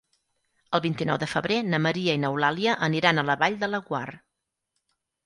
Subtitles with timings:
[0.77, 4.03] El vint-i-nou de febrer na Maria i n'Eulàlia aniran a la Vall de Laguar.